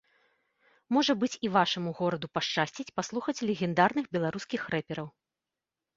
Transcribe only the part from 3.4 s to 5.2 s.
легендарных беларускіх рэпераў.